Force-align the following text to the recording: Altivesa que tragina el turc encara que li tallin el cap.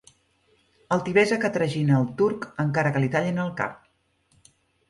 Altivesa 0.95 1.37
que 1.43 1.51
tragina 1.59 1.97
el 1.99 2.09
turc 2.21 2.49
encara 2.65 2.95
que 2.97 3.05
li 3.05 3.13
tallin 3.17 3.41
el 3.45 3.55
cap. 3.63 4.53